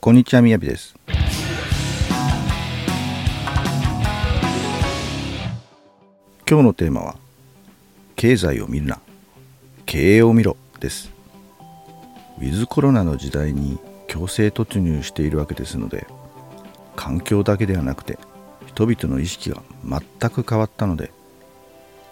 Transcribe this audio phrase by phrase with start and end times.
[0.00, 0.94] こんにちはみやびです。
[6.48, 7.16] 今日のテーマは
[8.14, 9.00] 経済を見るな。
[9.86, 11.10] 経営を見ろです。
[12.38, 16.06] ウィズコロナの時代に強制突入しているわけですので
[16.94, 18.20] 環境だけではなくて
[18.66, 21.10] 人々の意識が全く変わったので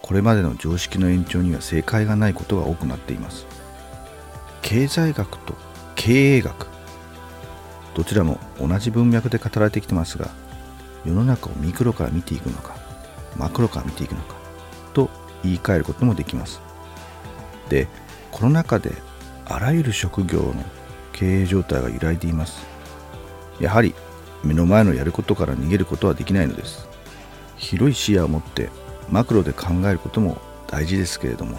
[0.01, 3.45] これまでの常識の延長には正解がないことが多くなっています。
[4.61, 5.53] 経済学と
[5.95, 6.76] 経営学
[7.95, 10.29] どちらも同じ文脈で語られてきてますが
[11.05, 12.75] 世の中をミクロから見ていくのか
[13.37, 14.35] マクロから見ていくのか
[14.93, 15.09] と
[15.43, 16.61] 言い換えることもできます。
[17.69, 17.87] で
[18.31, 18.91] コロナ禍で
[19.45, 20.53] あらゆる職業の
[21.13, 22.65] 経営状態が揺らいでいます。
[23.59, 23.93] やはり
[24.43, 26.87] 目の前のやることから逃げることはできないのです。
[27.57, 28.69] 広い視野を持って
[29.09, 31.57] マクロで考えることも大事ですけれども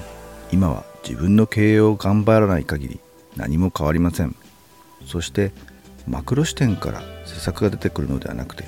[0.53, 3.01] 今は自分の経営を頑張らない限り
[3.37, 4.35] 何も変わりません。
[5.07, 5.53] そして
[6.09, 8.65] マクロ視点から施策が出てくるのではなくて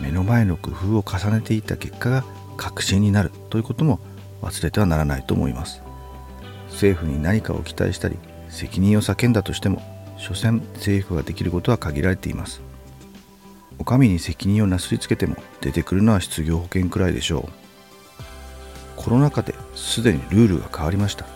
[0.00, 2.24] 目の前の工夫を重ねていった結果が
[2.56, 4.00] 確信になるということも
[4.42, 5.82] 忘れてはならないと思います。
[6.70, 9.82] 政府に何かを期待したり責任を叫んだとしても
[10.18, 12.60] 所詮政府ができることは限られています。
[13.78, 17.52] お上に責任をなすりつけても出てくるのは失業保険くらいでしょう。
[18.96, 21.26] コロナ禍ですでにルールが変わりました。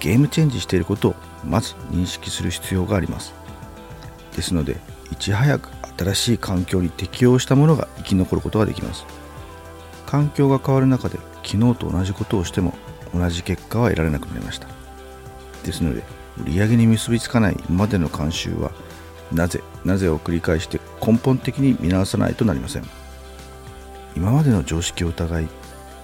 [0.00, 3.45] ゲームチェンジしていることをまず認識する必要があります。
[4.36, 4.76] ですので
[5.10, 9.04] いち早く新しい環境に適応したものが生き残ることができます。
[10.04, 12.74] 環境が変わる中で昨日と同じことをしても
[13.12, 14.68] 同じ結果は得られなくなりました。
[15.64, 16.04] ですので
[16.44, 18.70] 売上に結びつかない今までの慣習は
[19.32, 22.84] なぜなぜを繰り返して根本的に見直さないとなりません。
[24.14, 25.48] 今までの常識を疑い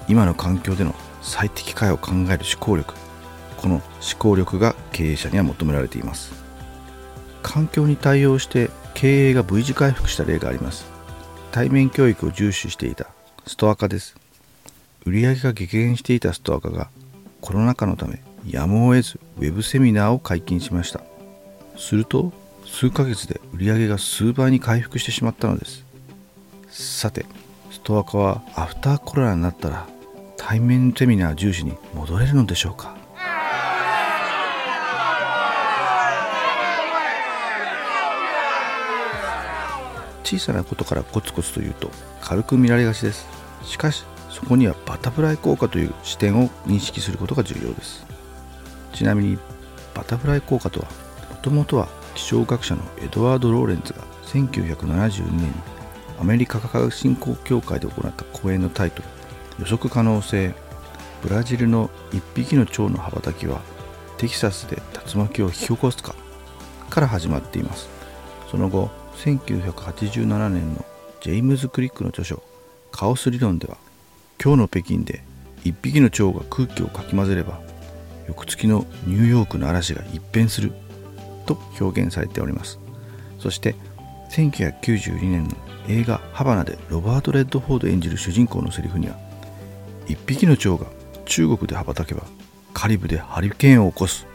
[0.08, 2.94] 今の環境での最適解を考える思考力
[3.56, 3.82] この思
[4.18, 6.32] 考力が経営者には求められています。
[7.42, 10.86] 環境に対応して経営が V 字回復した例があります。
[11.50, 13.06] 対面教育を重視していた
[13.46, 14.16] ストア化です。
[15.04, 16.88] 売上が激減していたストア化が
[17.40, 21.02] コロナ禍のためやむを得ずウェブセミナーを解禁しました。
[21.76, 22.32] すると
[22.64, 25.84] 数ヶ月で売上が数倍に回復してしまったのです。
[26.68, 27.26] さて
[27.70, 29.86] ストア化はアフターコロナになったら
[30.36, 32.96] 対面セミナー重視に戻れるのでしょうか？
[40.38, 43.26] 小さなことからコツコツというと軽く見られがちです。
[43.64, 48.06] しかしそこにはバタフライ効果という視点を認識することが重要です。
[48.94, 49.38] ちなみに
[49.94, 50.86] バタフライ効果とは
[51.30, 55.52] もともとは気象学者のエドワード・ローレンツが1972年に
[56.20, 59.08] アメリカ科学振興協会で行った講演のタイトル
[59.60, 60.54] 予測可能性。
[61.22, 63.60] ブラジルの1匹の蝶の羽ばたきは
[64.18, 66.16] テキサスで竜巻を引き起こすか
[66.90, 67.88] から始まっています。
[68.50, 70.84] その後1987年の
[71.20, 72.42] ジェームズ・クリックの著書
[72.90, 73.76] カオス理論では
[74.42, 75.22] 今日の北京で
[75.64, 77.60] 1匹の蝶が空気をかき混ぜれば
[78.26, 80.72] 翌月のニューヨークの嵐が一変する
[81.46, 82.78] と表現されております。
[83.38, 83.74] そして
[84.30, 85.50] 1992年の
[85.88, 89.16] 映画「ハバナ」でロバート・レッドフォード演じる主人公のセリフには
[90.06, 90.86] 1匹の蝶が
[91.26, 92.22] 中国で羽ばたけば
[92.72, 94.26] カリブでハリケーンを起こす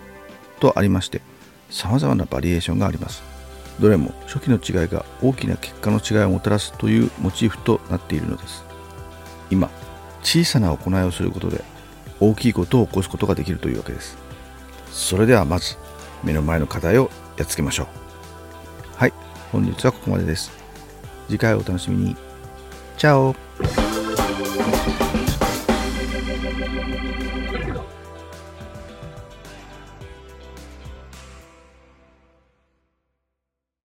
[0.59, 1.21] とありまして
[1.69, 3.36] 様々なバリエーションがあります。
[3.79, 8.65] どれも初期の違いが大きな結果の違いをもたらすというモチーフとなっているのです。
[9.49, 9.69] 今
[10.23, 11.63] 小さな行いをすることで
[12.19, 14.17] 大きいことを起こすことができるというわけです。
[14.91, 15.77] それではまず
[16.23, 17.87] 目の前の課題をやっつけましょう。
[18.97, 19.13] はい
[19.51, 20.51] 本日はここまでです。
[21.27, 22.15] 次回をお楽しみに。
[22.97, 23.35] チャオ。